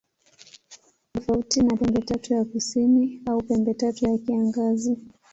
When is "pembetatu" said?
1.77-2.33, 3.43-4.05